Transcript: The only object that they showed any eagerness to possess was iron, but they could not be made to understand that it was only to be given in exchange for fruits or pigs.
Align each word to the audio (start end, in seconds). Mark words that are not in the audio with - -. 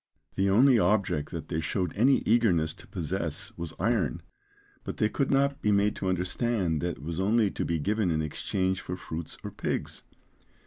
The 0.33 0.49
only 0.49 0.79
object 0.79 1.29
that 1.29 1.47
they 1.49 1.59
showed 1.59 1.93
any 1.95 2.23
eagerness 2.25 2.73
to 2.73 2.87
possess 2.87 3.53
was 3.55 3.75
iron, 3.79 4.23
but 4.83 4.97
they 4.97 5.09
could 5.09 5.29
not 5.29 5.61
be 5.61 5.71
made 5.71 5.95
to 5.97 6.09
understand 6.09 6.81
that 6.81 6.97
it 6.97 7.03
was 7.03 7.19
only 7.19 7.51
to 7.51 7.63
be 7.63 7.77
given 7.77 8.09
in 8.09 8.19
exchange 8.19 8.81
for 8.81 8.97
fruits 8.97 9.37
or 9.43 9.51
pigs. 9.51 10.01